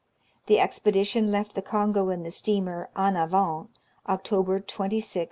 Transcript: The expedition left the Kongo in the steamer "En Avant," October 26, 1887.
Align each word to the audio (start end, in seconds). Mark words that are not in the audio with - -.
The 0.47 0.59
expedition 0.59 1.29
left 1.31 1.53
the 1.53 1.61
Kongo 1.61 2.09
in 2.09 2.23
the 2.23 2.31
steamer 2.31 2.89
"En 2.97 3.15
Avant," 3.15 3.69
October 4.09 4.59
26, 4.59 4.79
1887. 5.17 5.19